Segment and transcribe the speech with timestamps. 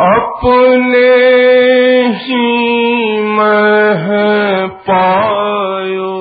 [0.00, 1.08] अपने
[2.20, 2.44] ही
[3.36, 4.06] मह
[4.88, 6.12] पायो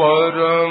[0.00, 0.63] परम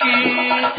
[0.04, 0.79] की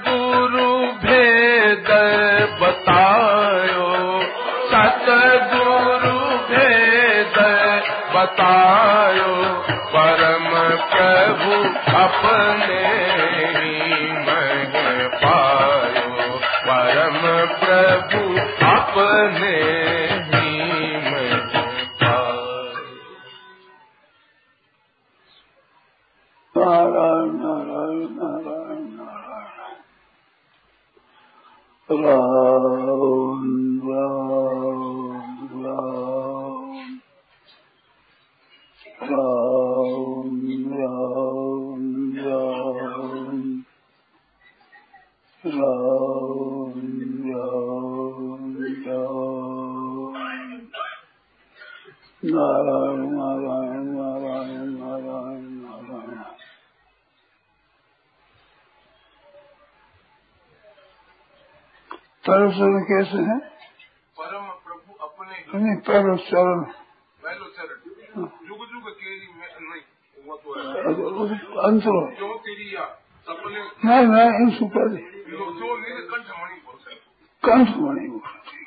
[77.51, 78.65] कंठ मणि बोलती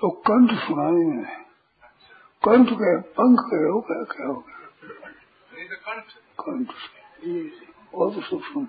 [0.00, 1.24] तो कंठ सुनाई में
[2.42, 4.58] कंठ के पंख के हो गया, क्या हो गया?
[6.40, 6.72] कंठ
[7.94, 8.66] वो तो सब सुन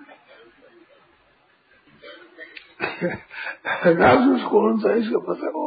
[4.00, 5.66] राजस कौन था इसका पता वो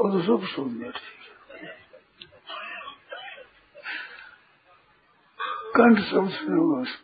[0.00, 1.24] वो तो सब सुन लिया ठीक
[5.76, 6.98] कंठ सब सुने बस।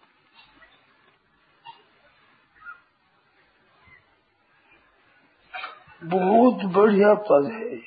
[6.05, 7.83] बहुत बढ़िया पद है ये।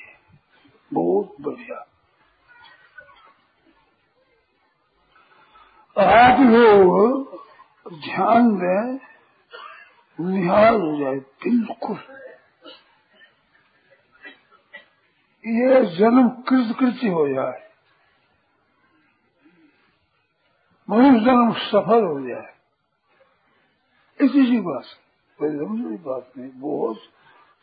[0.94, 1.76] बहुत बढ़िया।
[6.02, 7.26] आप लोग
[7.94, 9.00] ध्यान में
[10.20, 11.96] निहाल हो जाए, बिल्कुल।
[15.46, 17.70] ये जन्म कृत कृतकृत्य हो जाए।
[20.90, 22.54] मनुष्य जन्म सफल हो जाए।
[24.20, 24.84] इसी बात
[25.38, 26.98] कोई लंबी बात नहीं, बहुत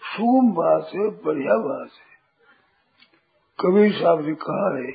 [0.04, 1.10] सुगम बात है
[1.60, 2.12] बात है।
[3.60, 4.90] कबीर साहब ने कहा है,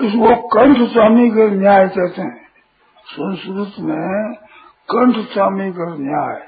[0.00, 2.40] इसको कंठ स्वामी का न्याय कहते हैं।
[3.06, 4.34] संस्कृत में
[4.88, 6.40] कंठ स्वामी का न्याय।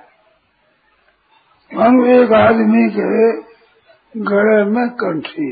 [1.71, 3.11] मानो एक आदमी के
[4.15, 5.51] गले में कंठी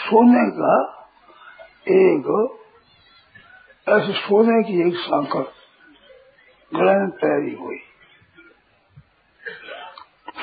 [0.00, 0.74] सोने का
[1.92, 2.26] एक,
[3.86, 5.46] ऐसे सोने की एक सांकर
[6.72, 7.80] गले में पैरी हुई।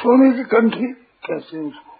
[0.03, 1.93] सोने की कंठी कहते हैं उसको?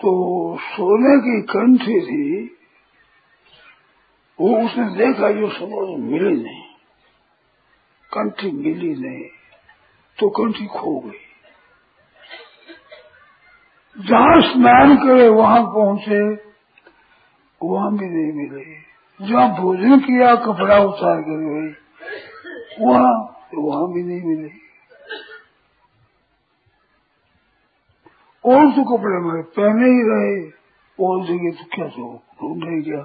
[0.00, 2.56] तो सोने की कंठी थी,
[4.40, 6.62] वो उसने देखा जो समझ मिली नहीं।
[8.12, 9.24] कंठी मिली नहीं
[10.18, 11.18] तो कंठी खो गई।
[13.98, 16.34] जहाँ स्नान करे, वहाँ पहुँचे,
[17.62, 18.64] वहाँ भी नहीं मिले।
[19.28, 21.72] जहाँ भोजन किया, कपड़ा उतार कर
[23.52, 24.63] तो वहाँ भी नहीं मिले।
[28.44, 30.50] और तो कपड़े में पहने ही रहे
[30.98, 33.02] और जगह तो क्या सो ढूंढे क्या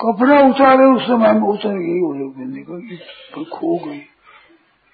[0.00, 4.02] कपड़ा उतारे उस समय में उतर गई वो लोग निकल खो गई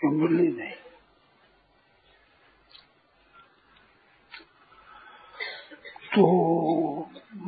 [0.04, 0.70] मिली नहीं।
[6.14, 6.26] तो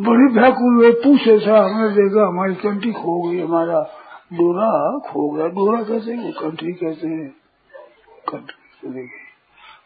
[0.01, 3.81] बड़ी व्याकुल हुए, पूछे था, हमने देखा, हमारी कंठी खो गई, हमारा
[4.33, 7.29] डोरा खो गया। डोरा कैसे, वो कंठी कैसे
[8.29, 9.28] कंठ चले गई।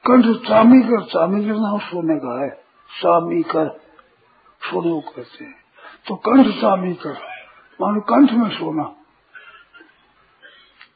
[0.07, 2.51] कंठ सामी कर सामी कर नाम सोने का है।
[2.91, 3.69] सामी कर
[4.65, 5.55] सोने को कहते हैं।
[6.09, 7.19] तो कंठ सामी कर
[7.81, 8.83] मानो कंठ में सोना।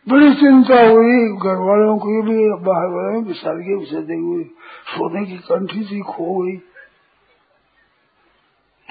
[0.09, 4.45] बड़ी चिंता हुई, घर वालों की भी बाहर वाले विशाल के विषय हुई
[4.89, 6.61] सोने की कंठी थी, खो गई।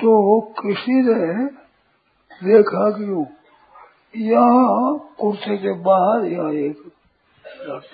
[0.02, 1.46] तो किसी ने
[2.48, 3.26] देखा क्यों
[4.16, 6.92] यहाँ कुर्से के बाहर यहाँ एक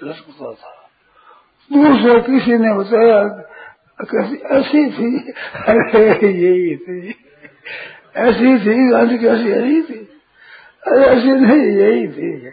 [0.04, 0.90] लटकता था।
[1.74, 3.24] दूसरे किसी ने बताया
[4.02, 5.32] कैसी ऐसी थी,
[5.68, 7.16] अरे यही थी।
[8.16, 10.20] ऐसी थी गांधी कैसी यही थी।
[10.88, 12.50] अरे ऐसी नहीं, यही थी।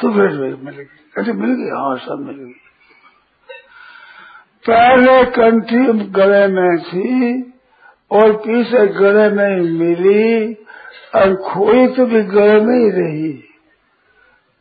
[0.00, 1.68] तो फिर मिल गई। कहते, मिल गई?
[1.68, 2.71] हाँ सब मिल गई।
[4.70, 7.42] पहले कंठी गले में थी
[8.10, 10.54] और पीछे गले में मिली
[11.14, 13.32] और खोई तो भी गले में ही रही।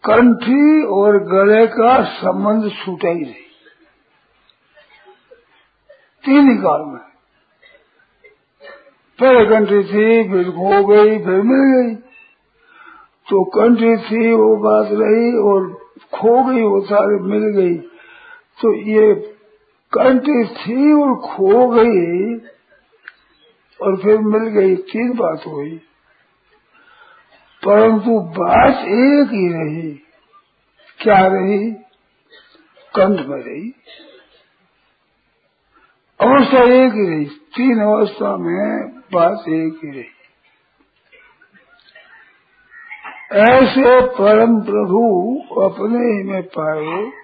[0.05, 3.34] कंठी और गले का संबंध छूटा ही नहीं।
[6.25, 7.01] तीन काल में।
[9.20, 11.96] पहले कंठी थी, फिर खो गई, फिर मिल गई।
[13.29, 15.74] तो कंठी थी, वो बात रही और
[16.13, 17.77] खो गई, वो सारे मिल गई।
[18.62, 19.30] तो ये
[19.98, 22.36] कंठी थी और खो गई
[23.81, 25.81] और फिर मिल गई, तीन बात हुई।
[27.65, 29.91] परंतु बात एक ही रही।
[31.00, 31.71] क्या रही?
[32.95, 33.69] कंठ में रही।
[36.21, 40.05] अवस्था एक ही रही। तीन अवस्था में बात एक ही रही।
[43.39, 47.21] ऐसे परम प्रभु अपने ही में पाए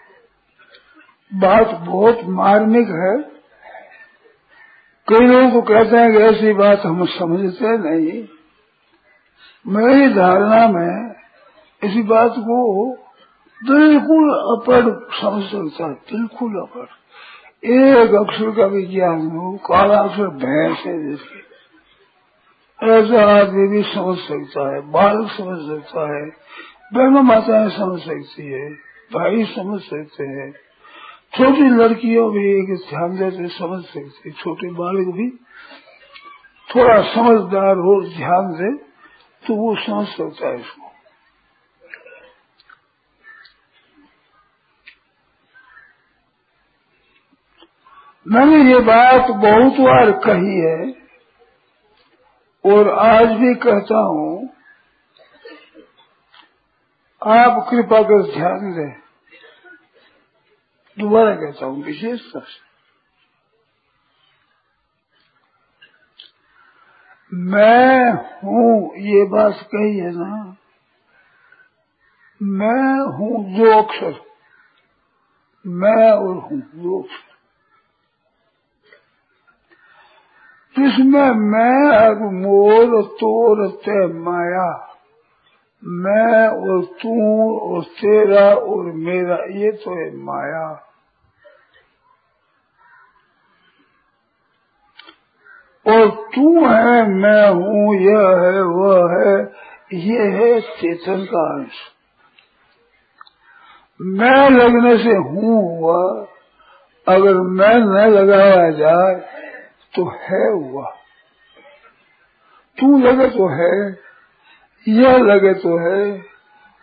[1.34, 3.38] बात बहुत मार्मिक है।
[5.08, 8.28] कई लोगों को कहते हैं कि ऐसी बात हम समझते नहीं।
[9.68, 11.16] मेरी धारणा में
[11.84, 12.92] इसी बात को
[13.64, 16.88] बिल्कुल अपर समझ सकता बिल्कुल अपर।
[17.66, 21.48] एक अक्षर का भी ज्ञान हो, काला अक्षर भैंस है जिसके।
[22.86, 26.26] ऐसा आदमी भी समझ सकता है, बालक समझ सकता है
[26.94, 28.70] बहन माताएँ समझ सकती है,
[29.14, 30.67] भाई समझ सकते हैं।
[31.34, 35.30] छोटी लड़कियों भी एक ध्यान देते समझ सकते छोटे बालक भी
[36.70, 38.72] थोड़ा समझदार हो, ध्यान दे
[39.44, 40.92] तो वो समझ सकता है इसको।
[48.26, 50.80] मैंने ये बात बहुत बार कही है,
[52.64, 54.50] और आज भी कहता हूँ,
[57.22, 59.07] आप कृपा कर ध्यान दें।
[60.98, 62.66] दोबारा कहता हूँ विशेषता से
[67.32, 68.12] मैं
[68.44, 70.56] हूँ, ये बात कही है ना,
[72.42, 74.20] मैं हूँ दो अक्षर
[75.66, 77.26] मैं और हूँ दो अक्षर
[80.76, 84.68] जिसमें मैं और मोर तोर ते माया,
[85.84, 87.14] मैं और तू
[87.60, 90.87] और तेरा और मेरा, ये तो है माया।
[95.88, 99.38] और तू है, मैं हूँ, यह है, वह है,
[99.94, 101.72] ये है चेतन का अंश।
[104.02, 106.26] मैं लगने से हूँ हुआ
[107.08, 109.16] अगर मैं न लगाया जाए
[109.96, 110.84] तो है हुआ
[112.78, 113.98] तू लगे तो है,
[114.88, 116.22] यह लगे तो है,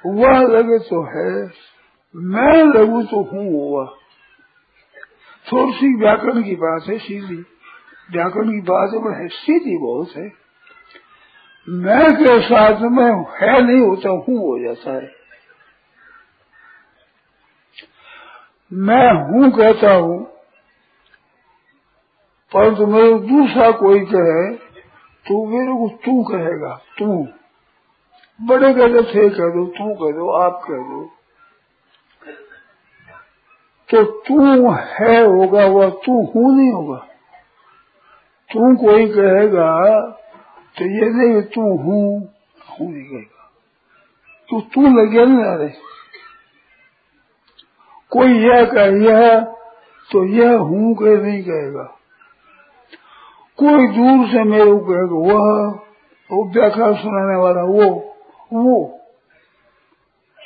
[0.07, 1.51] वह लगे तो है,
[2.17, 3.85] मैं लगू तो हूँ हुआ
[5.47, 7.45] थोड़ी सी व्याकरण की बात है, सीधी।
[8.13, 10.33] व्याकरण की बात है, सीधी बहुत है
[11.69, 15.11] मैं के साथ में है नहीं होता हूँ हो जाता है।
[18.73, 20.19] मैं हूँ कहता हूँ,
[22.53, 24.55] परंतु मेरे दूसरा कोई कहे
[25.27, 27.07] तो मेरे को तू कहेगा, तू।
[28.41, 31.05] बड़े कहते, थे कह दो, तू कह दो, आप कह दो।
[33.89, 37.07] तो तू है होगा, वह तू हूँ नहीं होगा।
[38.55, 39.71] तू कोई कहेगा
[40.79, 42.29] तो ये नहीं, तू हूँ
[42.71, 43.51] हूँ नहीं कहेगा।
[44.49, 45.69] तो तू लगे नहीं आ रहे
[48.13, 49.41] कोई यह कह, यह
[50.11, 51.83] तो यह हूँ कह, नहीं कहेगा।
[53.59, 55.81] कोई दूर से मेरे को कहेगा, वह
[56.31, 57.85] वो व्याख्या सुनाने वाला, वो
[58.53, 59.01] वो।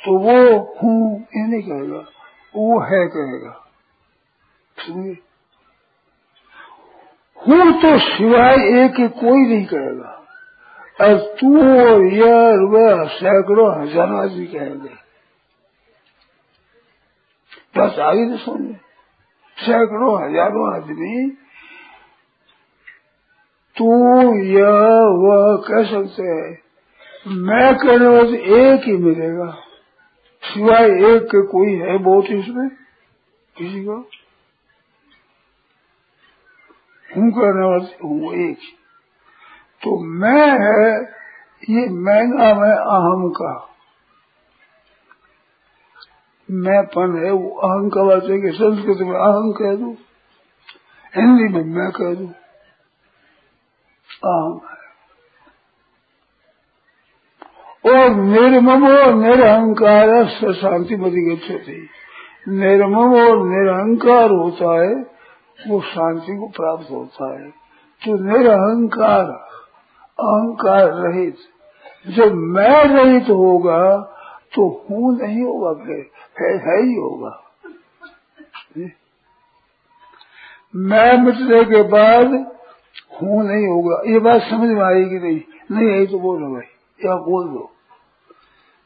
[0.05, 2.05] तो वो हूँ, ये नहीं कहेगा,
[2.55, 3.51] वो है कहेगा।
[4.77, 5.15] सुनिए
[7.39, 10.15] हूँ तो सिवाय एक ही कोई नहीं कहेगा।
[10.99, 14.89] और तू और यह वह सैकड़ों हज़ारों आदमी कहेंगे।
[17.77, 18.73] बस आगे तो सुनिए
[19.57, 21.29] सैकड़ों हज़ारों आदमी,
[23.75, 23.87] तू
[24.47, 24.77] यह
[25.19, 26.57] वह कह सकते हैं,
[27.25, 29.51] मैं कहने वाले एक ही मिलेगा।
[30.43, 32.69] सिवाय एक के कोई है बहुत इसमें
[33.55, 33.97] किसी को।
[37.17, 38.57] हूँ कहने वाले हूँ एक।
[39.81, 41.01] तो मैं है,
[41.69, 43.53] ये मैं नाम है अहम का।
[46.49, 49.91] मैं पन है वो अहम का बात है कि संस्कृत में अहम कह दू,
[51.15, 52.25] हिंदी में मैं कह दू,
[54.25, 54.77] अहम है।
[57.85, 61.89] और निर्मम और निरहंकार शांति मति गति
[62.49, 65.18] निर्मम और निरहंकार होता है
[65.67, 67.49] वो शांति को प्राप्त होता है
[68.05, 69.25] तो निरहंकार
[70.19, 71.35] अहंकार रहित
[72.07, 73.97] जब मैं रहित होगा
[74.55, 76.11] तो हूँ नहीं होगा फिर
[76.41, 77.45] है, है होगा।
[80.75, 82.25] मैं मिटने के बाद
[83.21, 85.41] हूँ नहीं होगा। ये बात समझ में आएगी नहीं?
[85.71, 87.71] नहीं आई तो बोलो भाई। या बोल दो।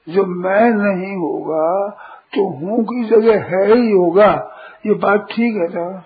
[0.09, 1.89] जो मैं नहीं होगा
[2.35, 6.05] तो हूँ की जगह है ही होगा। ये बात ठीक है ना?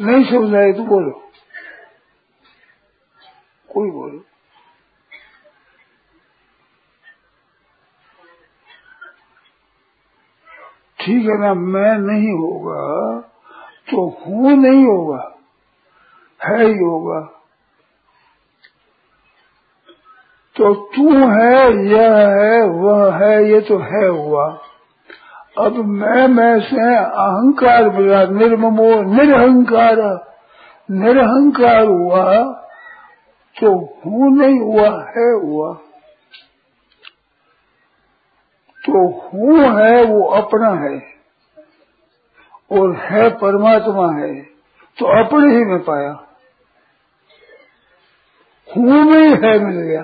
[0.00, 1.10] नहीं समझ आए तो बोलो।
[3.68, 4.18] कोई बोलो।
[11.00, 13.20] ठीक है ना, मैं नहीं होगा
[13.90, 15.22] तो हूँ नहीं होगा,
[16.40, 17.20] है ही होगा।
[20.56, 24.46] तो तू है, यह है, वह है, ये तो है हुआ।
[25.56, 30.00] अब मैं मैं से अहंकार मिला, निर्ममो, निरहंकार
[30.90, 32.42] निरहंकार हुआ
[33.56, 33.70] तो
[34.06, 35.72] हूँ नहीं हुआ, है हुआ।
[38.84, 40.96] तो हूँ है, वो अपना है,
[42.70, 44.34] और है परमात्मा है
[44.98, 46.10] तो अपने ही में पाया।
[48.68, 50.02] हूँ में ही है मिल गया।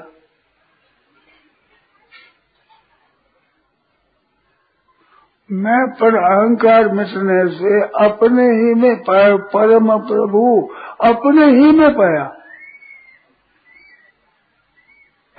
[5.52, 12.36] मैं पर अहंकार मिटने से अपने ही में पाया परम प्रभु, अपने ही में पाया।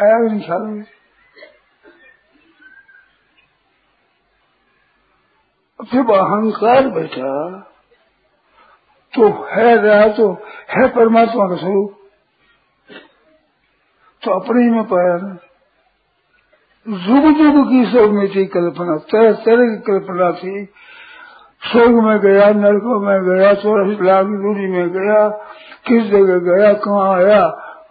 [0.02, 0.86] आया इंसान में।
[5.94, 7.60] जब अहंकार बैठा
[9.16, 10.34] तो है रहा तो
[10.70, 11.98] है परमात्मा का स्वरूप।
[14.24, 15.51] तो अपने ही में पाया ना।
[16.88, 20.66] जुग जुग की सब में थी कल्पना तरह तरह की कल्पना थी।
[21.72, 25.30] स्वर्ग में गया नरकों में गया चौरासी लाख दूरी में गया
[25.88, 27.46] किस जगह गया कहाँ आया?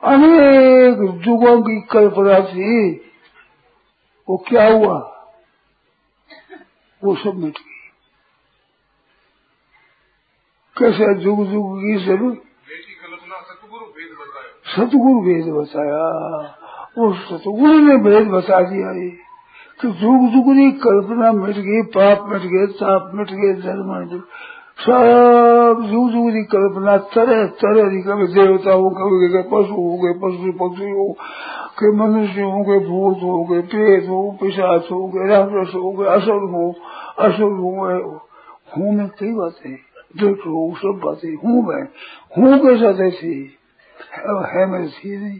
[0.04, 2.94] अनेक जुगों की कल्पना थी।
[4.28, 5.26] वो क्या हुआ?
[7.04, 7.80] वो सब मिट गई।
[10.78, 12.42] कैसे जुग जुग की सब
[14.66, 16.56] सतगुरु वेद बताया।
[16.98, 19.10] उस सतगुरु ने भेद बता दिया ये
[19.80, 24.20] कि जुग जुगनी कल्पना मिट गई, पाप मिट गए ताप मिट गए धर्म
[24.80, 30.52] सब जुग जुगनी कल्पना तरह तरह की कभी देवता हो कभी पशु हो गए, पशु
[30.52, 31.16] पक्षी हो,
[31.78, 36.06] के मनुष्य हो गए, भूत हो गए, प्रेत हो, पिशाच हो गए, राक्षस हो गए,
[36.06, 36.74] असुर हो
[37.18, 38.20] असुर हो गए।
[38.76, 39.74] हूँ में कई बातें
[40.16, 41.82] देखो सब बातें हूँ मैं
[42.38, 43.56] हूँ। के साथ ऐसी
[44.28, 45.38] है मैं थी नहीं।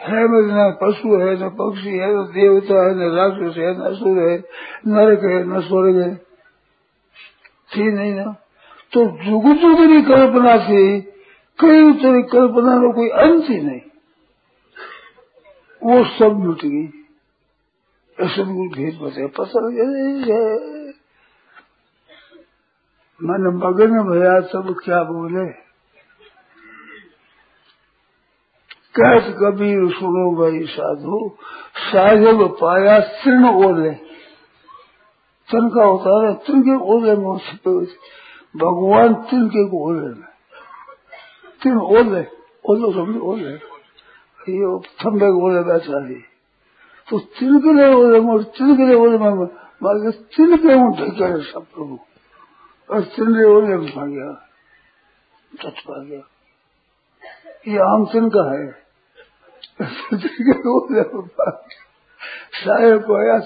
[0.00, 4.18] है न पशु है, न पक्षी है, न देवता है, न राक्षस है, न असुर
[4.18, 4.38] है,
[4.86, 6.16] नरक है, न स्वर्ग है।
[7.72, 8.36] थी नहीं ना?
[8.92, 11.00] तो जुग जुगनी कल्पना थी
[11.60, 13.80] कई तरह कल्पना में कोई अंत ही नहीं।
[15.82, 17.00] वो सब मिट गई।
[18.20, 20.60] ऐसे भी भेद बताया। पता लगे
[23.22, 25.69] मन मगन भया सब क्या बोले?
[28.94, 31.18] कैस कबीर सुनो भाई साधु
[31.82, 33.90] साहेब पाया तृण ओले।
[35.48, 37.36] तृण का होता है तृण के ओले में
[38.54, 40.28] भगवान तृण के ओले में।
[41.62, 42.22] तृण ओले
[42.64, 43.52] ओले समझो ओले।
[44.50, 44.68] ये
[45.00, 46.18] थम्बे के ओले बैठा है
[47.08, 49.30] तो तिलकले ओले में तिलकले ओले में
[49.82, 51.98] मारे तिलके हूँ ढके सब प्रभु।
[52.90, 54.30] और तिलके ओले में पा गया
[55.52, 56.20] टच पा गया
[57.68, 58.66] ये आम का है।
[59.82, 61.50] में पा
[62.52, 63.38] साय पाया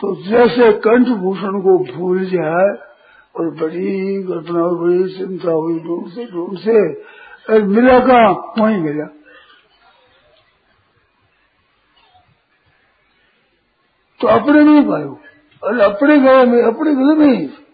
[0.00, 2.68] तो जैसे कंठभूषण को भूल जाए
[3.36, 6.92] और बड़ी घटना और बड़ी चिंता हुई ढूंढ से ढूंढ से,
[7.52, 8.30] और मिला कहा?
[8.58, 9.04] वहीं मिला।
[14.20, 15.18] तो अपने नहीं पायो
[15.62, 17.65] और अपने गले में, अपने गले में ही।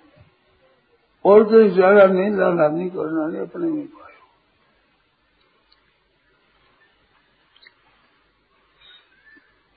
[1.24, 4.12] और कहीं ज़्यादा नहीं, लाना नहीं, करना नहीं, अपने में पायो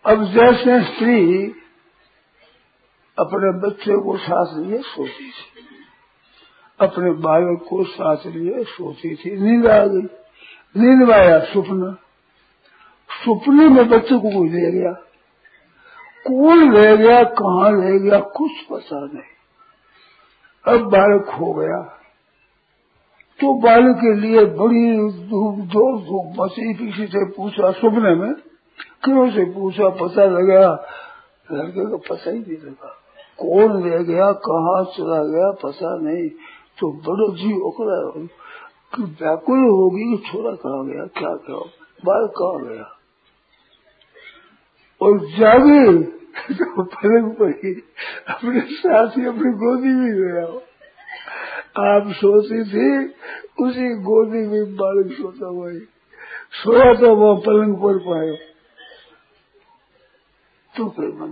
[0.06, 1.46] अब जैसे स्त्री
[3.20, 5.76] अपने बच्चे को साथ लिए, सोती थी।
[6.80, 10.02] अपने बालक को साथ लिए, सोती थी। नींद आ गई।
[10.76, 11.98] नींद आया स्वप्न।
[13.10, 14.92] सपने में बच्चे को कोई ले गया।
[16.28, 19.35] कौन ले गया, कहाँ ले गया, कुछ पता नहीं।
[20.68, 21.82] अब बालक हो गया।
[23.40, 24.98] तो बालक के लिए बड़ी
[25.28, 28.34] धूप ज़ोर धूप मसी किसी से पूछा, सपने में
[29.04, 30.70] क्यों से पूछा, पता लगा,
[31.52, 32.90] लड़के को पता ही नहीं लगा।
[33.40, 36.30] कौन ले गया, कहाँ चला गया, पता नहीं।
[36.80, 38.28] तो बड़ो जी ओकरा
[39.00, 41.58] व्याकुल होगी, कि छोरा कहा गया, क्या क्या
[42.06, 42.86] बाल कहा गया?
[45.02, 46.04] और जागे
[46.36, 47.74] तो पलंग पर ही
[48.30, 50.46] अपने साथ ही अपनी गोदी में गया।
[51.84, 52.90] आप सोती थी,
[53.66, 55.72] उसी गोदी में बालक सोता हुआ
[56.54, 58.36] सोया तो वह पलंग पर पाए
[60.74, 61.32] तो फिर मन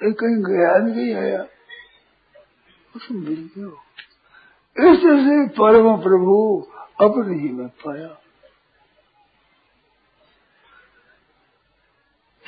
[0.00, 1.42] कहीं गया नहीं आया।
[2.96, 6.34] उसमें मिल गया ऐसे परम प्रभु
[7.00, 8.21] अपने ही में पाया।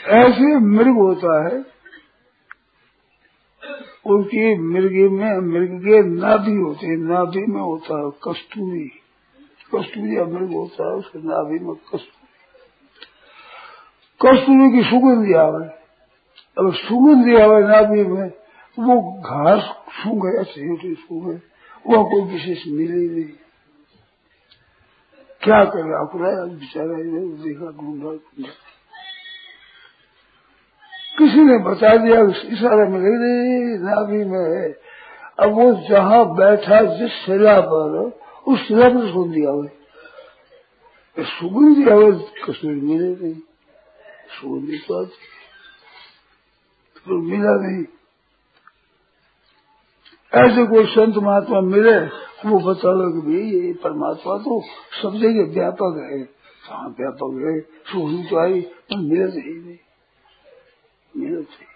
[0.09, 1.65] ऐसे मृग होता है,
[4.07, 8.89] उनकी मृगी में, मृग के नाभि होते हैं, नाभि में होता है कस्तूरी।
[9.75, 12.25] कस्तूरी मृग होता है, उसके नाभि में कस्तूरी।
[14.23, 15.67] कस्तूरी की सुगंध आवे।
[16.59, 18.29] अब सुगंध आवे नाभि में,
[18.79, 21.55] वो घास सूंघे ऐसे सूंघे
[21.87, 23.25] वो कोई विशेष मिले नहीं।
[25.43, 26.95] क्या करे आपको बेचारा,
[27.45, 28.49] देखा ढूंढा।
[31.25, 34.81] किसी ने बता दिया, उस इशारा मिले नहीं नाभि में है।
[35.39, 39.69] अब वो जहाँ बैठा, जिस शिला पर, उस शिला पर सुन दिया हुए
[41.19, 43.35] सुगंध दिया हुए कसूर मिले नहीं।
[44.41, 47.85] सुगंधी तो तो मिला नहीं।
[50.35, 51.99] ऐसे कोई संत महात्मा मिले,
[52.49, 54.63] वो बता लो कि भाई, ये परमात्मा तो
[55.03, 57.61] सब जगह व्यापक है। कहाँ व्यापक है?
[57.61, 59.79] सोनी तो आई मिले नहीं।
[61.17, 61.73] मिले थे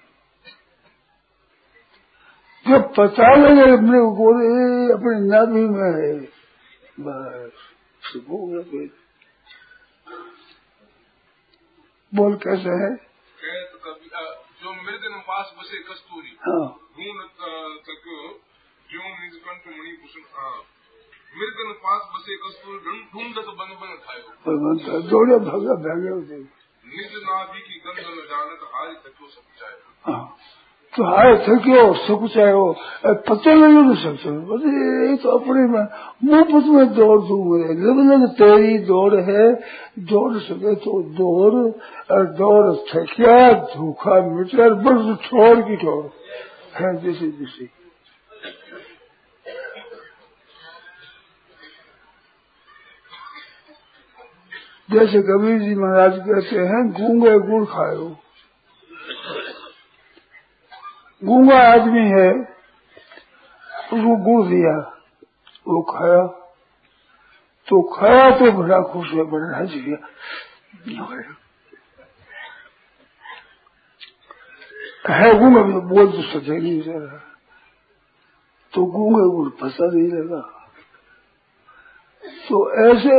[2.67, 4.49] जब पता लगे अपने बोले
[4.93, 6.13] अपने नाभि में है
[7.01, 7.53] बस
[8.29, 8.91] हो गया फिर
[12.13, 12.91] बोल कैसे है?
[14.63, 16.69] जो मृग पास बसे कस्तूरी हाँ।
[21.37, 22.79] मृगन पास बसे कस्तूर
[23.15, 26.58] ढूंढत बन बन खायो दौड़े भागा भागे होते
[26.89, 29.89] निज नाभि की गंध न जानत हारी थक्यो सब चाहे
[30.93, 32.67] तो हाय थक्यो सब चाहे हो
[34.49, 35.85] बस ये तो अपने में
[36.25, 39.55] मुफ़्त में दौड़ दूँगे लग लग तेरी दौड़ है,
[39.99, 41.55] दौड़ सके तो दौड़
[42.33, 46.05] दौड़ थकिया धोखा मिटा बस छोड़ की छोड़
[46.81, 47.78] है जैसे जैसे
[54.89, 58.09] जैसे कबीर जी महाराज कहते हैं, गूँगे गुड़ खाओ
[61.23, 62.31] गूँगा आदमी है,
[63.93, 64.75] उसको गुड़ दिया,
[65.69, 66.23] वो खाया।
[67.69, 69.99] तो खाया तो बड़ा खुश है बड़ा हज गया।
[75.11, 77.19] है गूँगा बोल तो सके नहीं जरा
[78.73, 80.41] तो गूँगे गुड़ पता नहीं लगा।
[82.49, 83.15] तो ऐसे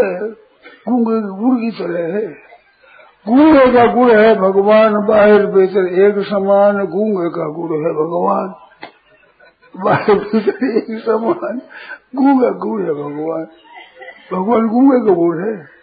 [0.90, 2.50] गूँगे गुड़ की तरह है।
[3.28, 8.54] गूँगे का गुण है भगवान बाहर भीतर एक समान गूँगे का गुण है भगवान।
[9.84, 11.62] बाहर भीतर एक समान
[12.16, 13.48] गूँगा गुण है भगवान।
[14.34, 15.80] भगवान गूँगे का गुण है।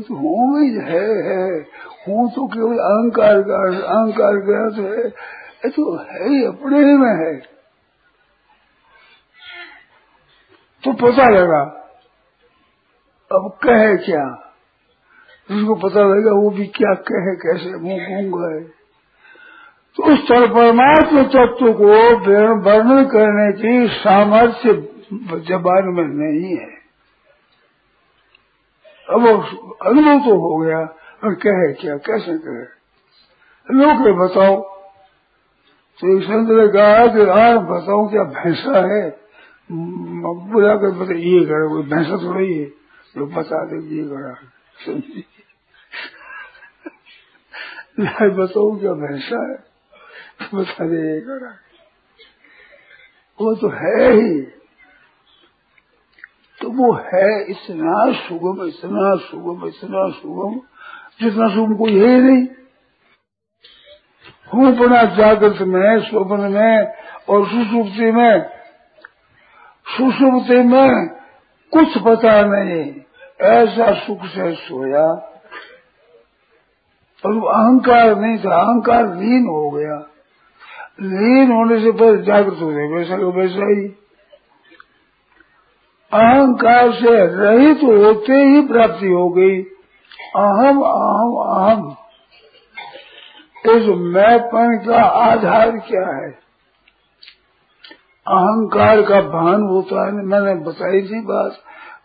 [0.00, 1.60] तो ही है, है।
[2.08, 5.08] हूँ तो केवल अहंकार का अहंकार का है।
[5.70, 7.57] तो है ही अपने ही में है।
[10.84, 11.62] तो पता लगा।
[13.32, 14.44] अब कहे क्या?
[15.50, 18.60] जिसको पता लगेगा वो भी क्या कहे, कैसे मुँह घूम गए।
[19.96, 22.16] तो उस परमात्म तत्व को
[22.56, 24.72] वर्णन करने की सामर्थ्य
[25.40, 26.78] जबान में नहीं है।
[29.10, 29.26] अब
[29.86, 30.78] अनुभव तो हो गया,
[31.24, 32.78] और कहे क्या, कैसे कहे?
[33.74, 34.78] लोग बताओ।
[36.00, 36.06] तो
[36.42, 39.27] ने कहा कि आर बताओ क्या भैंसा है?
[39.72, 42.66] बुला कर बता ये करो कोई भैंसा थोड़ा ही। है
[43.16, 44.34] जो बता दे, ये करा
[48.28, 49.56] बताऊ क्या भैंसा है?
[50.54, 51.58] बता दे, ये करा
[53.40, 54.40] वो तो है ही।
[56.60, 60.60] तो वो है, इतना सुगम इतना सुगम इतना सुगम,
[61.20, 62.46] जितना सुगम कोई है ही नहीं।
[64.54, 66.94] हूँ बना जागृत में, स्वप्न में
[67.28, 68.57] और सुसुप्ति में
[69.98, 71.08] सुसुप्ति में
[71.72, 72.94] कुछ पता नहीं।
[73.42, 75.34] ऐसा सुख से सोया।
[77.26, 80.10] और अहंकार नहीं था, अहंकार लीन हो गया।
[81.00, 83.88] लीन होने से पहले जागृत हो गए वैसा को वैसा ही।
[86.12, 89.62] अहंकार से रहित तो होते ही प्राप्ति हो गई।
[90.36, 91.96] अहम अहम अहम।
[93.76, 96.47] इस मैपन का आधार क्या है?
[98.28, 101.52] अहंकार का भान होता है। मैंने बताई थी बात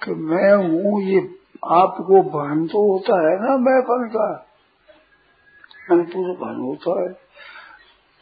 [0.04, 1.20] कि मैं हूँ, ये
[1.66, 4.48] आपको भान तो होता है ना मैपन का
[5.92, 7.08] मैंने पूरा भान होता है।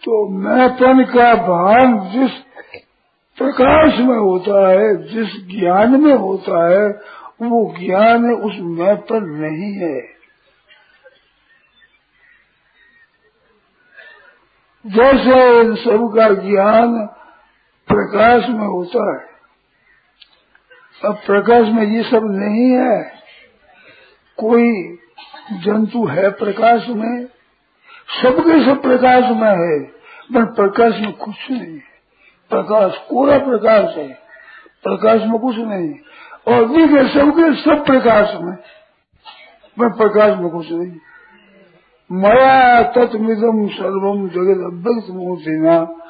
[0.04, 2.32] तो मैपन का भान जिस
[3.38, 6.88] प्रकाश में होता है, जिस ज्ञान में होता है,
[7.42, 10.22] वो ज्ञान उस मैं पर नहीं है।
[14.86, 17.10] जैसे इन सब का ज्ञान
[17.92, 19.32] प्रकाश में होता है।
[21.06, 23.14] अब प्रकाश में ये सब नहीं है।
[24.38, 24.98] कोई
[25.54, 27.26] जंतु है प्रकाश में,
[28.24, 29.80] सबके सब प्रकाश में है,
[30.34, 31.92] पर प्रकाश में कुछ नहीं है।
[32.50, 34.08] प्रकाश पूरा प्रकाश है,
[34.84, 35.94] प्रकाश में कुछ नहीं
[36.48, 38.58] और दिखे सबके सब प्रकाश में
[39.80, 40.98] मैं प्रकाश में कुछ नहीं
[42.12, 46.01] मया तत्मिदम सर्वम जगत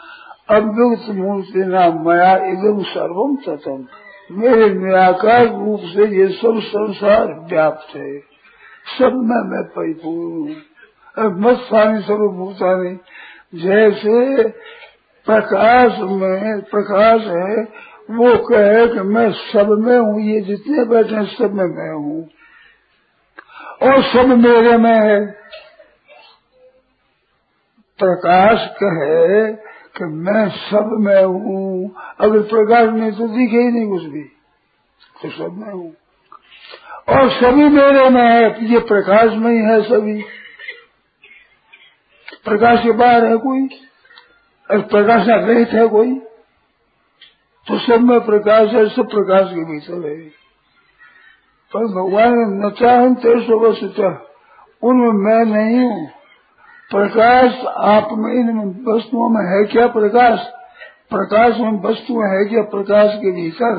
[0.51, 3.87] अव्यक्त अव्यक्त मूर्तिना मया इदम सर्वम तत्म
[4.31, 8.19] मेरे निराकार रूप से ये सब संसार व्याप्त है।
[8.99, 10.61] सब में मैं परिपूर्ण हूँ।
[11.39, 12.99] मत सानी सर्वभूतानी
[13.55, 14.47] जैसे
[15.25, 17.63] प्रकाश में प्रकाश है,
[18.11, 22.29] वो कहे कि मैं सब में हूँ, ये जितने बैठे हैं, सब में मैं हूँ।
[23.81, 25.25] और सब मेरे में है।
[27.99, 34.03] प्रकाश कहे कि मैं सब में हूँ। अगर प्रकाश में तो दिखे ही नहीं कुछ
[34.03, 34.23] भी
[35.21, 35.93] तो सब में हूँ।
[37.09, 40.21] और सभी मेरे में है ये प्रकाश में ही है सभी।
[42.43, 43.67] प्रकाश के बाहर है कोई?
[44.69, 46.13] और प्रकाश रहित है कोई
[47.67, 50.15] तो सब में प्रकाश है, सब प्रकाश के भीतर है।
[51.71, 54.09] पर भगवान ने नचा हम तेईस वस्तुता
[54.83, 56.20] उनमें मैं नहीं हूँ।
[56.91, 60.39] प्रकाश आप में इन वस्तुओं में है क्या प्रकाश?
[61.09, 63.75] प्रकाश में वस्तु है क्या प्रकाश के भीतर।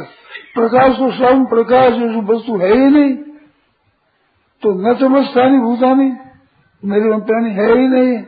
[0.54, 1.92] प्रकाश तो स्वयं प्रकाश
[2.30, 3.14] वस्तु है ही नहीं।
[4.62, 6.12] तो न समझता नहीं भूता नहीं
[6.84, 8.22] मेरे में है ही नहीं।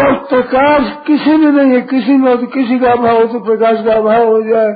[0.00, 3.84] और प्रकाश किसी में नहीं है, किसी में तो किसी का अभाव हो तो प्रकाश
[3.84, 4.72] का अभाव हो जाए।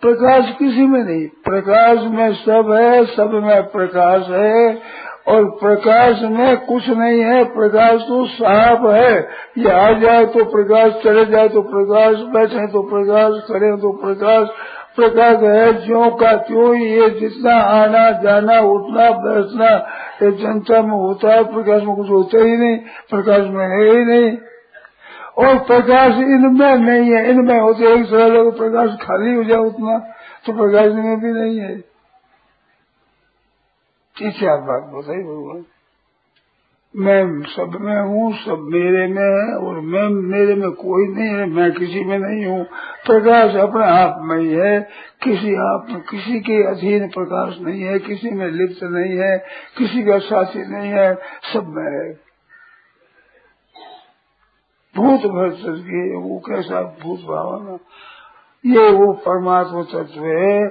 [0.00, 4.80] प्रकाश किसी में नहीं। प्रकाश में सब है, सब में प्रकाश है।
[5.28, 9.28] और प्रकाश में कुछ नहीं है, प्रकाश तो साफ़ है।
[9.58, 14.48] ये आ जाए तो प्रकाश, चले जाए तो प्रकाश, बैठे तो प्रकाश करे तो प्रकाश।
[14.96, 19.68] प्रकाश है ज्यो का ही ये जितना आना, जाना, उठना, बैठना,
[20.22, 22.76] ये जनता में होता है, प्रकाश में कुछ होता ही नहीं,
[23.10, 24.36] प्रकाश में है ही नहीं।
[25.38, 29.98] और प्रकाश इनमें नहीं है, इनमें होते एक सरल प्रकाश खाली हो जाए उतना
[30.46, 31.89] तो प्रकाश इनमें भी नहीं है।
[34.28, 35.64] क्या बात बताई भगवान
[36.96, 41.46] मैं सब, में हूँ, सब मेरे में है, और मैं मेरे में कोई नहीं है,
[41.46, 42.64] मैं किसी में नहीं हूँ।
[43.06, 44.80] प्रकाश अपने आप में ही है,
[45.22, 49.38] किसी आप में किसी के अधीन प्रकाश नहीं है, किसी में लिप्त नहीं है,
[49.78, 51.14] किसी का साथी नहीं है,
[51.52, 52.12] सब में है।
[54.96, 57.78] भूत भक्त की, वो कैसा भूत भावना?
[58.66, 60.68] ये वो परमात्मा तत्व है।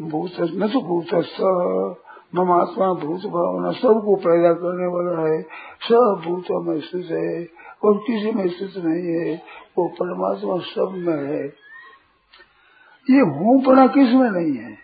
[0.00, 1.94] भूत न तो
[2.34, 5.42] ममात्मा भूत भावना सबको पैदा करने वाला है।
[5.82, 7.44] सब भूतों में स्थित है
[7.84, 9.42] और किसी में स्थित नहीं है,
[9.78, 11.44] वो परमात्मा सब में है।
[13.10, 14.78] ये हूँ पड़ा किसमें नहीं है?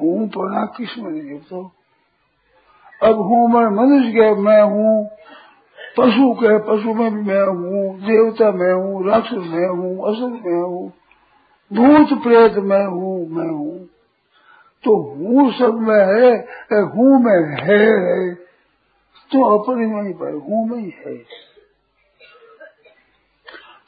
[0.00, 1.72] हूँ पड़ा किसमें नहीं है तो?
[3.02, 5.10] अब हूँ मैं मनुष्य के मैं हूँ,
[5.98, 10.62] पशु के पशु में भी मैं हूँ, देवता में हूँ, राक्षस में हूँ, असुर में
[10.62, 10.92] हूँ,
[11.72, 13.93] भूत प्रेत में हूँ, मैं हूँ।
[14.84, 18.34] तो हूँ सब में है हूँ में है
[19.30, 21.16] तो अपने में ही पर हूँ में ही है।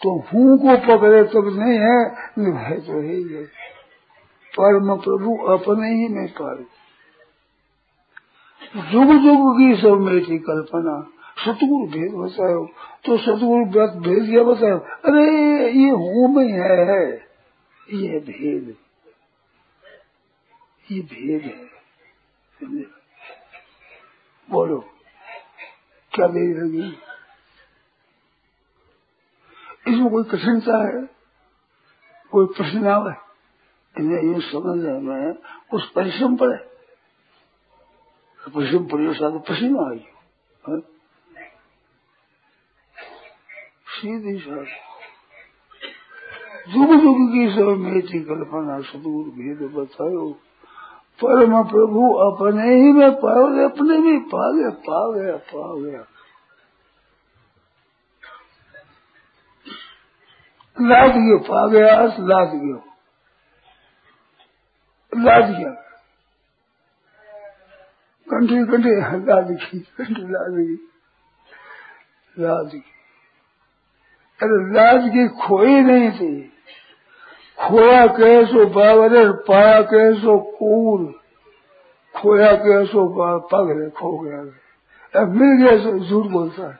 [0.03, 1.99] तो हूँ को पकड़े तब नहीं है
[2.63, 3.45] है तो है ही है।
[4.55, 6.65] परम प्रभु अपने ही में पर
[8.93, 10.97] जुग जुग की सब मेरी कल्पना।
[11.45, 12.65] सतगुरु भेद बताओ
[13.07, 15.27] तो सतगुरु भेद क्या बताओ अरे,
[15.71, 17.05] ये हूँ में है।
[17.95, 18.75] ये भेद।
[20.93, 22.83] ये भेद है।
[24.49, 24.79] बोलो,
[26.13, 26.89] क्या भेद लगी
[29.89, 31.03] इसमें कोई कठिनता है?
[32.31, 33.13] कोई प्रश्न आवे
[34.01, 35.35] इन्हें ये समझ में
[35.73, 36.63] उस परिश्रम पर है।
[38.55, 40.05] परिश्रम परियोजना तो पसीना आई
[40.65, 40.81] हाँ?
[43.89, 44.67] सीधी साथ
[46.69, 50.35] जुग जुग की सब मेरी कल्पना, सदगुरु भेद बताओ।
[51.21, 56.03] परम प्रभु अपने ही में पाओगे, अपने भी पा गया पा गया पा गया
[60.77, 61.95] लाद गयो पा गया
[62.31, 62.81] लाद गयो
[65.13, 65.71] लाद गया
[68.27, 68.93] कंठी कंठी
[69.27, 70.77] लाद गई कंठी लाद गई
[72.37, 72.83] लाद गई
[74.41, 76.33] अरे लाद की खोई नहीं थी।
[77.59, 81.07] खोया कैसो बावरे पाया कैसो कूल।
[82.15, 83.05] खोया कैसो
[83.39, 84.41] पगले खो गया
[85.21, 86.79] अब मिल गया सो, झूठ बोलता है।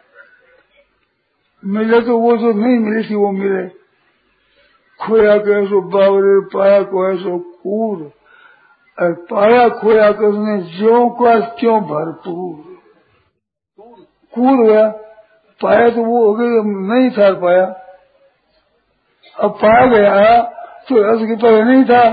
[1.65, 3.69] मिले तो वो जो नहीं मिली थी, वो मिले।
[5.01, 8.13] खोया कैसो बावरे पाया को ऐसो कूर
[8.99, 12.55] और पाया खोया कर उसने ज्यो का क्यों भरपूर।
[14.35, 14.89] कूर गया।
[15.61, 17.65] पाया तो वो हो गया, नहीं था पाया।
[19.37, 20.53] अब पाया गया
[20.87, 22.11] तो रस की पहले नहीं था।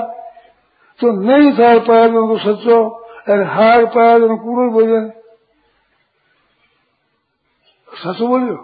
[0.99, 2.83] तो नहीं था पाया तो उनको सचो
[3.29, 4.99] अरे हार पाया तो कूड़ो बोले
[7.87, 8.55] सच बोलियो?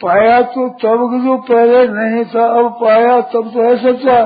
[0.00, 4.16] पाया तो तब जो पहले नहीं था, अब पाया तब तो है सच्चा।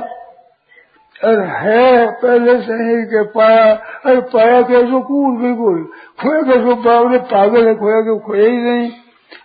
[1.25, 5.83] अरे है पहले से नहीं के पाया अरे पाया कैसो कूड़ बिल्कुल
[6.21, 8.91] खोया कैसो बाबरे पागल है, खोया के खोया ही नहीं?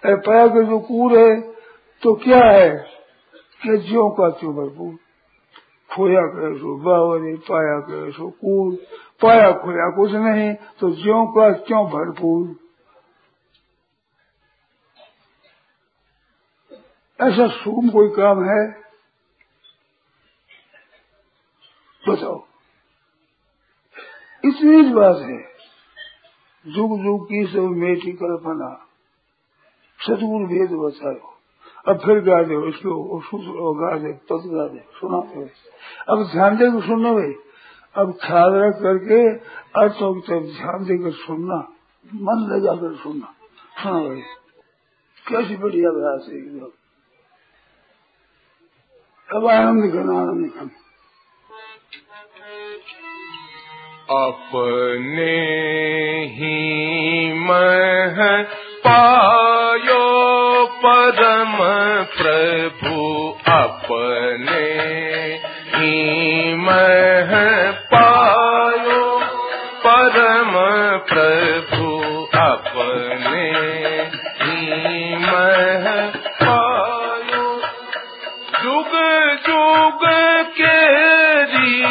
[0.05, 1.41] अरे पाया कैसो कूड़ है?
[2.03, 2.98] तो क्या है?
[3.67, 4.95] ज्यो का त्यों भरपूर?
[5.95, 8.77] खोया कैसो बावरी पाया कैसो कूद
[9.21, 12.55] पाया खोया कुछ नहीं तो ज्यो का क्यों भरपूर?
[17.21, 18.71] ऐसा सुगम कोई काम है?
[22.09, 22.45] बताओ।
[24.45, 25.49] इतनी बात है।
[26.67, 28.85] जुग जुग की सब मेटी कल्पना
[30.01, 31.38] सतगुरु भेद बताओ
[31.87, 35.19] अब फिर गा दे उसको गा दे पद गा दे सुना।
[36.09, 37.33] अब ध्यान देकर सुनना भाई।
[37.95, 39.21] अब ख्याल रख करके
[39.81, 41.59] अर्थों की तरफ़ ध्यान देकर सुनना,
[42.05, 43.29] मन लगा कर सुनना।
[43.83, 44.21] सुना भाई।
[45.25, 46.71] कैसी बढ़िया अभ्यास है एकदम
[49.29, 50.77] अब आनंद करना आनंद करना
[54.21, 55.33] अपने
[56.27, 56.55] ही
[57.39, 58.17] मह
[58.83, 59.48] पायो
[61.09, 61.57] परम
[62.17, 64.73] प्रभु अपने
[65.75, 67.31] ही मह
[67.71, 69.19] पायो।
[69.87, 70.51] परम
[71.13, 71.87] प्रभु
[72.37, 73.51] अपने
[74.41, 76.05] ही मह
[76.43, 77.61] पायो।
[78.63, 78.91] जुग
[79.47, 79.99] जुग
[80.61, 81.83] केरी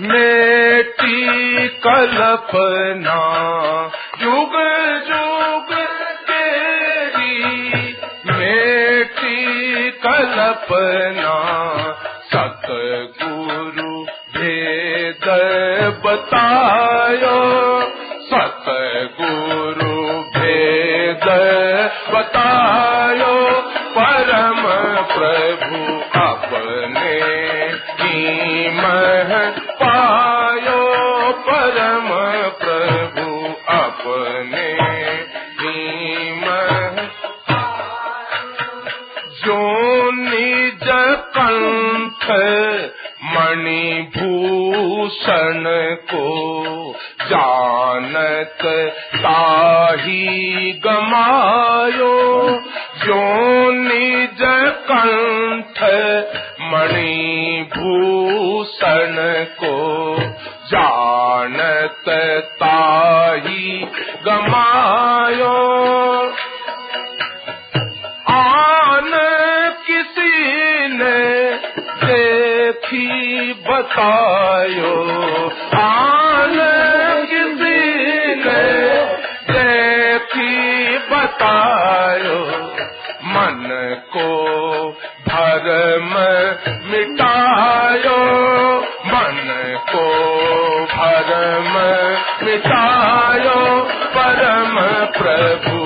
[0.00, 3.46] मेटी कल्पना
[10.68, 11.34] कल्पना
[12.30, 13.92] सतगुरु
[14.36, 15.26] भेद
[16.06, 17.75] बतायो।
[41.76, 42.30] कंठ
[43.24, 45.64] मणिभूषण
[45.94, 46.26] को
[47.22, 52.14] जानत ताही गमायो।
[53.04, 54.42] जो निज
[54.90, 55.82] कंठ
[56.60, 60.16] मणिभूषण को
[60.66, 62.10] जानत
[62.62, 63.86] ताही
[64.26, 65.85] गमायो।
[73.76, 74.92] बतायो
[75.76, 76.56] आन
[79.50, 82.38] देखी बतायो।
[83.24, 84.28] मन को
[85.28, 86.12] भरम
[86.90, 88.20] मिटायो।
[89.06, 89.38] मन
[89.88, 90.06] को
[90.94, 91.72] भरम
[92.46, 93.82] मिटायो।
[94.16, 94.80] परम
[95.18, 95.85] प्रभु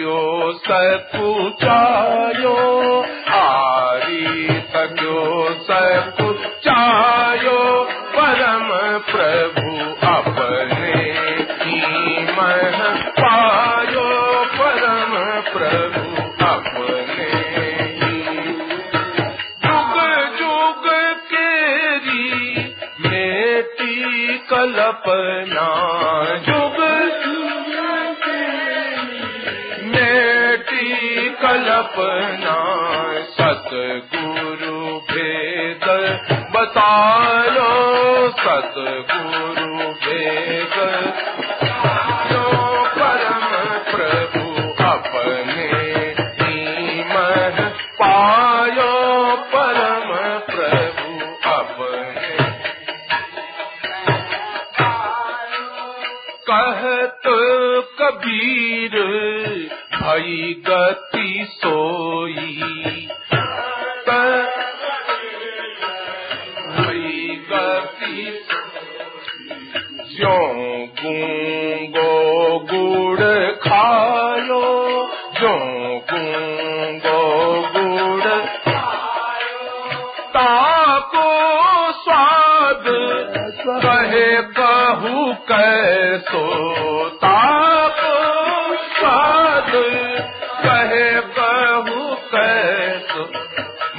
[0.00, 2.52] तकियो सह
[3.38, 5.24] आरी तकियो
[5.64, 6.10] सह
[8.14, 8.68] परम
[9.10, 9.66] प्रभु
[10.08, 11.02] अपने
[11.52, 11.80] की
[12.30, 12.78] मन
[13.20, 14.08] पायो।
[14.56, 15.12] परम
[15.52, 16.04] प्रभु
[16.46, 17.28] अपने
[19.66, 20.00] जुग
[20.40, 20.88] जुग
[21.32, 22.28] केरी
[23.06, 25.99] मेटी कल्पना
[31.80, 32.56] अपना
[33.36, 34.78] सतगुरु
[35.10, 35.86] भेद
[36.54, 36.90] बता
[38.40, 39.29] सतगुरु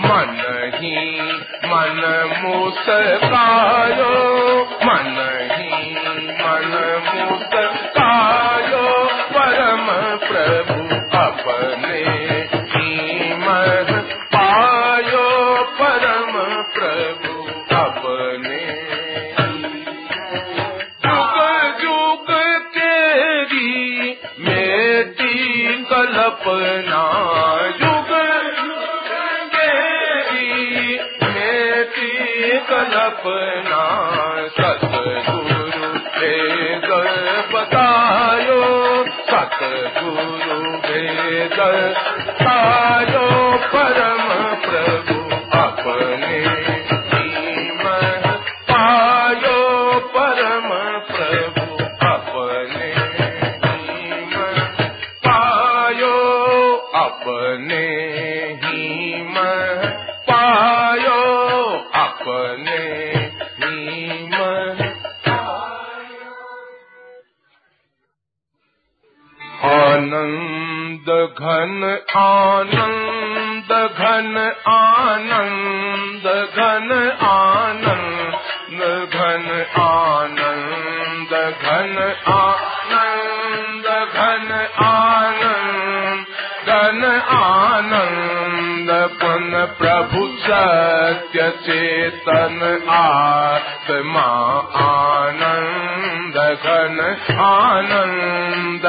[0.05, 0.37] मन
[0.75, 0.95] ही
[1.65, 2.01] मन
[2.43, 4.13] मुस्कायो
[4.85, 5.40] मन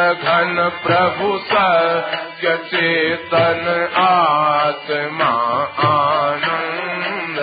[0.02, 3.64] घन प्रभु सत्य चेतन
[3.96, 5.32] आत्मा
[5.88, 7.38] आनंद।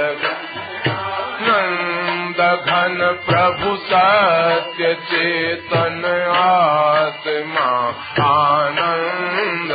[1.41, 2.97] नंद घन
[3.29, 6.03] प्रभु सत्य चेतन
[6.35, 7.69] आत्मा
[8.27, 9.71] आनंद।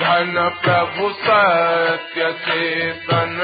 [0.00, 3.36] घन प्रभु सत्य चेतन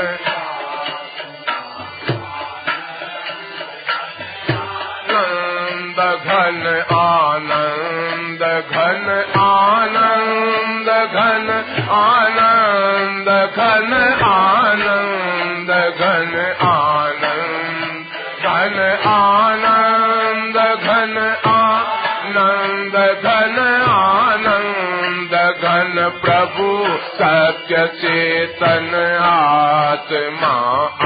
[29.97, 30.49] आत्मा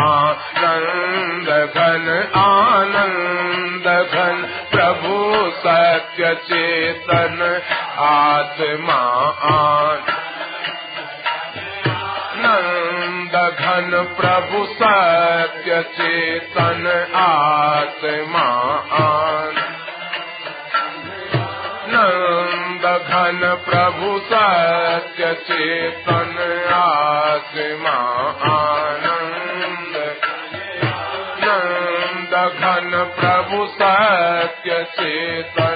[0.03, 2.07] आनंद घन
[2.39, 5.19] आनंद घन प्रभु
[5.59, 7.39] सत्य चेतन
[8.07, 8.99] आत्मा
[12.33, 16.87] आनंद घन प्रभु सत्य चेतन
[17.23, 18.49] आत्मा
[21.93, 26.37] नंद घन प्रभु सत्य चेतन
[26.75, 27.97] आत्मा
[34.65, 35.70] चेतन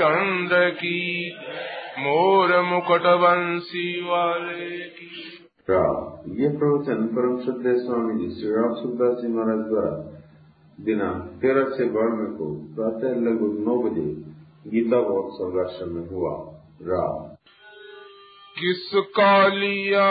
[0.00, 0.98] रामचंद्र की
[1.98, 5.08] मोर मुकुट बंसी वाले की।
[6.40, 9.90] ये प्रवचन परम श्रद्धेय स्वामी जी श्री राम सुखदास जी महाराज द्वारा
[10.78, 14.06] दिनांक तेरह से बारह को प्रातः लगभग नौ बजे
[14.70, 16.34] गीता महोत्सव दर्शन में हुआ।
[16.82, 17.36] राग
[18.56, 20.10] किसका लिया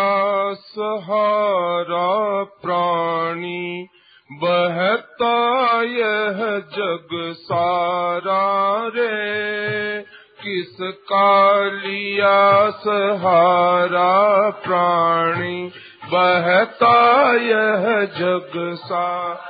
[0.53, 2.07] सहारा
[2.43, 3.87] प्राणी
[4.31, 10.01] बहता यह जग सारा रे,
[10.43, 15.71] किसका लिया सहारा प्राणी?
[16.05, 19.43] बहता यह जग सारा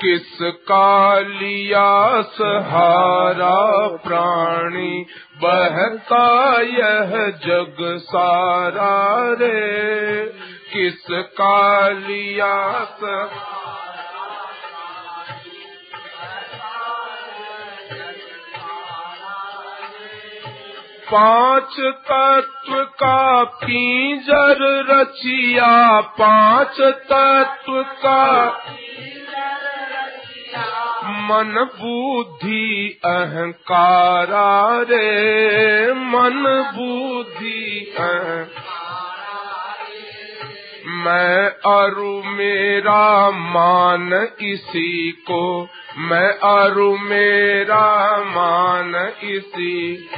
[0.00, 5.06] किसका लिया सहारा प्राणी?
[5.42, 13.64] बहता यह जग सारा रे किसका लिया सहारा
[21.12, 24.56] पाँच तत्व का पीजर
[24.90, 28.46] रचिया, पाँच तत्व का
[31.28, 36.42] मन बुद्धि अहंकारा रे, मन
[36.76, 37.94] बुद्धि
[41.04, 50.08] मैं अरु मेरा मान इसी को। मैं अरु मेरा मान इसी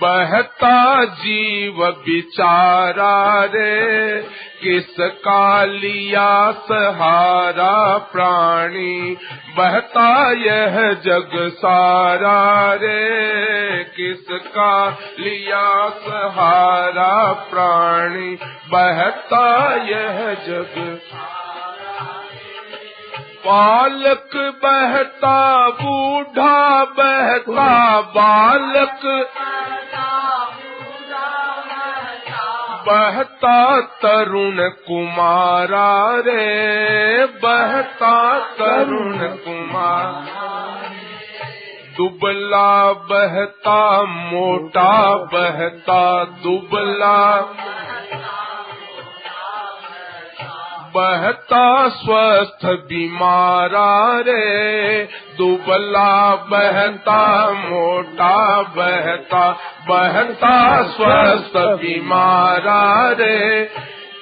[0.00, 4.20] बहता जीव बिचारा रे
[4.62, 9.16] किसका लिया सहारा प्राणी,
[9.56, 14.88] बहता यह जग सारा रे किसका
[15.18, 18.34] लिया सहारा प्राणी,
[18.72, 19.46] बहता
[19.88, 21.00] यह जग
[23.46, 29.00] बालक बहता, बूढ़ा बहता, बालक
[32.86, 33.56] बहता
[34.02, 35.90] तरुण कुमारा
[36.26, 38.14] रे बहता
[38.58, 40.40] तरुण कुमार
[41.96, 42.70] दुबला
[43.10, 43.80] बहता
[44.12, 44.92] मोटा
[45.34, 46.02] बहता
[46.44, 47.16] दुबला
[50.96, 59.50] बहता स्वस्थ बीमारा रे। दुबला बहता, मोटा बहता
[59.88, 63.70] बहता स्वस्थ बीमारा रे।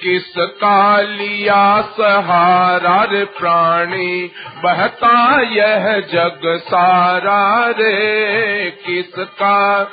[0.02, 4.30] किसका लिया सहारा रे प्राणी,
[4.64, 9.90] बहता यह जग सारा रे। किसका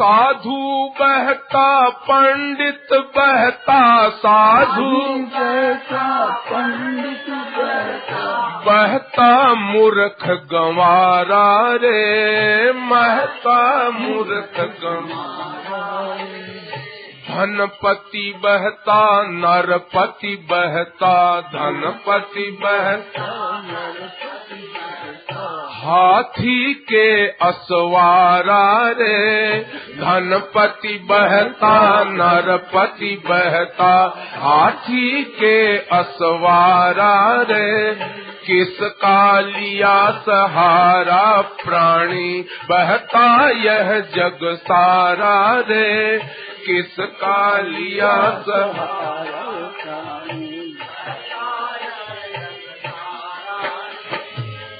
[0.00, 5.00] साधु बहता पंडित, बहता साधु।
[6.24, 7.26] पंडित
[8.66, 16.14] बहता मूर्ख गंवारा रे, महता मूर्ख गंवारा।
[17.28, 23.62] धनपति बहता, नरपति बहता, धनपति बहता।
[25.70, 29.58] हाथी के असवारा रे,
[29.96, 37.94] धनपति बहता, नरपति बहता। हाथी के असवारा रे,
[38.46, 46.18] किसका लिया सहारा प्राणी बहता यह जग सारा रे,
[46.66, 49.40] किसका लिया सहारा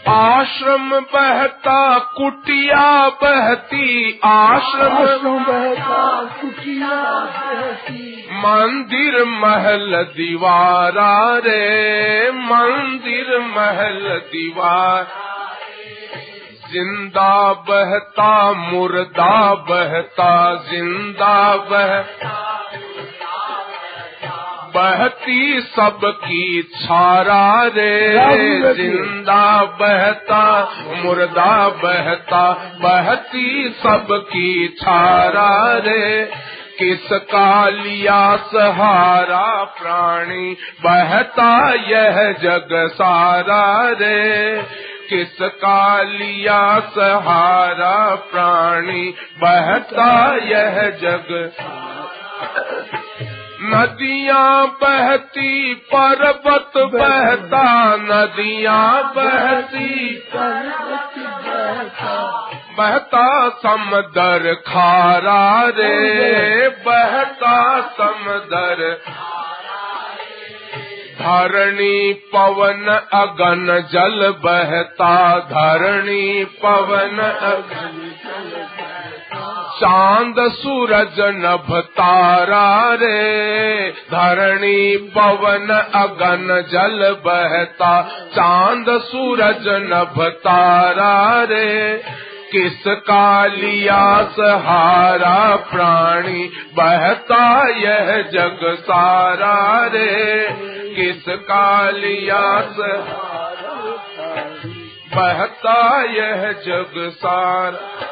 [0.08, 6.04] आश्रम बहता कुटिया बहती आश्रम आश्रम बहता
[6.40, 15.06] कुटिया बहती। मंदिर महल दीवारा रे मंदिर महल दीवार
[16.72, 22.59] ज़िंदा बहता मुर्दा बहता ज़िंदा बहता।
[24.74, 30.44] बहती सबकी छारा रे। ज़िंदा बहता
[31.04, 32.42] मुर्दा बहता
[32.82, 35.50] बहती सबकी छारा
[35.86, 36.30] रे।
[36.78, 39.48] किसका लिया सहारा
[39.80, 40.52] प्राणी
[40.84, 41.50] बहता
[41.88, 43.64] यह जग सारा
[44.00, 44.62] रे।
[45.10, 49.08] किसका लिया सहारा प्राणी
[49.44, 50.10] बहता
[50.44, 51.52] यह जग।
[53.62, 57.64] नदियाँ बहती पर्वत बहता
[58.02, 59.88] नदियाँ बहती।
[62.78, 63.26] बहता
[63.64, 65.42] समदर खारा
[65.78, 67.56] रे बहता
[67.98, 68.82] समदर
[71.20, 78.12] धरणी पवन अगन जल बहता, धरणी पवन अगन
[79.80, 88.02] चाँद, सूरज, नभ, तारा रे, धरणी पवन अगन जल बहता,
[88.32, 92.02] चाँद, सूरज, नभ, तारा रे।
[92.52, 96.44] किस कालिया सहारा प्राणी
[96.74, 100.48] बहता यह जग सारा रे?
[100.96, 103.60] किस कालिया सहारा
[105.14, 108.06] बहता यह जग सारा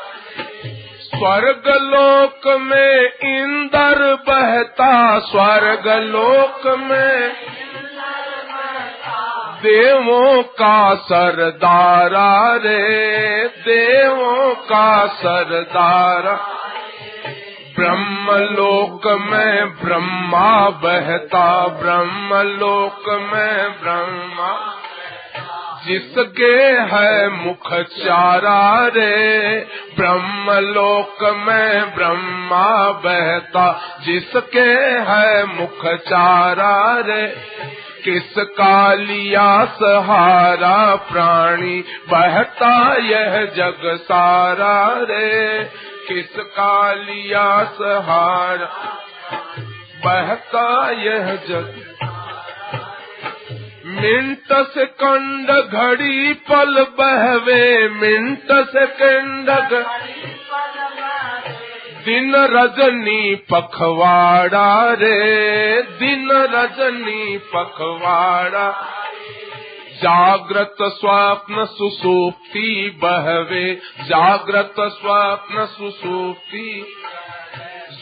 [1.01, 7.33] स्वर्ग लोक में इंदर बहता, स्वर्ग लोक में
[9.63, 16.33] देवों का सरदारा रे, देवों का सरदारा।
[17.77, 24.78] ब्रह्म लोक में ब्रह्मा बहता ब्रह्म लोक में ब्रह्मा
[25.89, 26.63] जिसके
[26.93, 29.59] है मुख चारा रे,
[29.97, 34.71] ब्रह्मलोक में ब्रह्मा बहता। जिसके
[35.11, 37.27] है मुख चारा रे
[38.05, 41.81] किस कालिया सहारा प्राणी
[42.11, 45.65] बहता यह जग सारा रे।
[46.09, 48.69] किस कालिया सहारा
[50.05, 51.85] बहता यह जग
[54.01, 59.51] मिंट सेकंड घड़ी पल बहवे मिंट सेकंड
[62.05, 68.69] दिन रजनी पखवाड़ा रे, दिन रजनी पखवाड़ा।
[70.03, 76.69] जागृत स्वप्न सुसुप्ति बहवे जागृत स्वप्न सुसुप्ति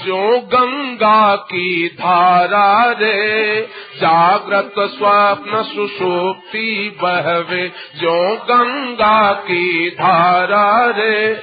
[0.07, 3.61] जो गंगा की धारा रे,
[3.97, 11.35] जागृत स्वप्न सुषुप्ति बहवे, जो गंगा की धारा रे,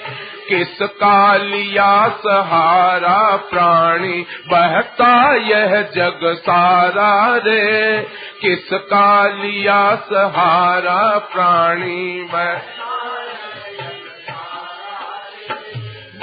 [0.50, 8.00] किस कालिया सहारा प्राणी बहता यह जग सारा रे,
[8.42, 12.83] किस कालिया सहारा प्राणी बह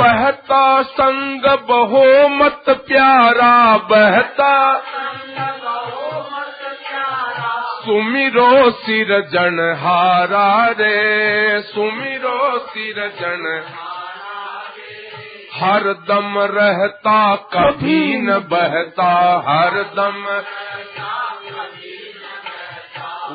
[0.00, 4.52] बहता संग बहो मत प्यारा बहता।
[7.80, 10.48] सुमिरो सिर जन हारा
[10.80, 13.46] रे, सुमिरो सिर जन
[15.54, 19.10] हर दम रहता, कभी न बहता
[19.46, 20.20] हर दम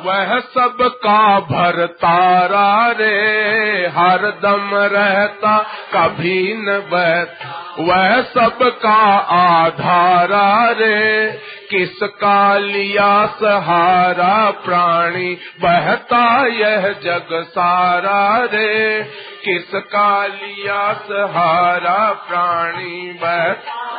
[0.04, 5.58] वह सब सबका भरतारा रे, हर दम रहता,
[5.94, 11.32] कभी न बहता वह सबका आधारा रे
[11.72, 19.04] किस कालिया सहारा प्राणी, बहता यह जग सारा रे।
[19.46, 23.92] किस कालिया सहारा प्राणी, बहता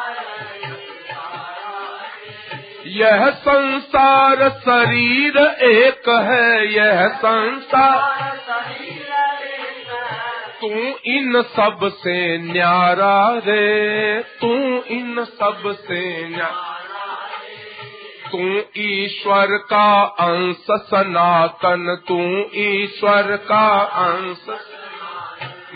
[2.89, 8.37] यह संसार शरीर एक है, यह संसार।
[10.61, 10.71] तू
[11.05, 16.73] इन सबसे न्यारा रे, तू इन सबसे न्यारा
[18.27, 24.47] तू ईश्वर का अंश सनातन, तू ईश्वर का अंश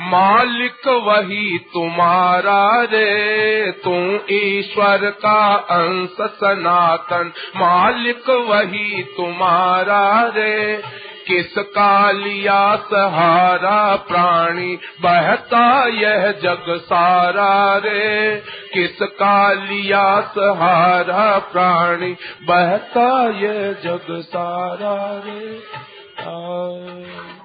[0.02, 10.82] मालिक वही तुम्हारा रे तू ईश्वर का अंश सनातन। मालिक वही तुम्हारा रे
[11.28, 14.78] किस कालिया सहारा प्राणी?
[15.02, 18.42] बहता यह जग सारा रे
[18.74, 22.16] किस कालिया सहारा प्राणी?
[22.42, 25.62] बहता यह जग सारा रे।
[26.20, 27.39] आ...